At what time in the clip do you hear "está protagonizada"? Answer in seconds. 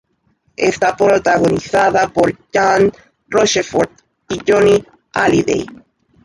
0.57-2.07